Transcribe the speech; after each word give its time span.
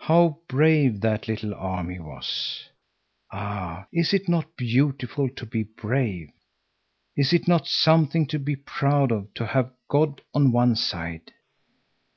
How 0.00 0.40
brave 0.48 1.02
that 1.02 1.28
little 1.28 1.54
army 1.54 2.00
was! 2.00 2.68
Ah, 3.30 3.86
is 3.92 4.12
it 4.12 4.28
not 4.28 4.56
beautiful 4.56 5.30
to 5.30 5.46
be 5.46 5.62
brave? 5.62 6.30
Is 7.16 7.32
it 7.32 7.46
not 7.46 7.68
something 7.68 8.26
to 8.26 8.40
be 8.40 8.56
proud 8.56 9.12
of 9.12 9.32
to 9.34 9.46
have 9.46 9.70
God 9.88 10.20
on 10.34 10.50
one's 10.50 10.84
side? 10.84 11.30